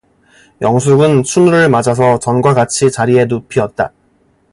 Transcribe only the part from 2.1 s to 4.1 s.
전과 같이 자리에 눕히었다.